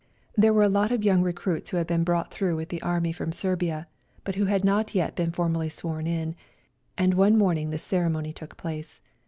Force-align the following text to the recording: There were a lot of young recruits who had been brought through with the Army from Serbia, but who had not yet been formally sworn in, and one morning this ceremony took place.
There 0.35 0.51
were 0.51 0.63
a 0.63 0.67
lot 0.67 0.91
of 0.91 1.03
young 1.03 1.21
recruits 1.21 1.69
who 1.69 1.77
had 1.77 1.85
been 1.85 2.03
brought 2.03 2.31
through 2.33 2.55
with 2.55 2.69
the 2.69 2.81
Army 2.81 3.11
from 3.11 3.31
Serbia, 3.31 3.87
but 4.23 4.33
who 4.33 4.45
had 4.45 4.63
not 4.65 4.95
yet 4.95 5.15
been 5.15 5.31
formally 5.31 5.69
sworn 5.69 6.07
in, 6.07 6.35
and 6.97 7.13
one 7.13 7.37
morning 7.37 7.69
this 7.69 7.83
ceremony 7.83 8.33
took 8.33 8.57
place. 8.57 8.99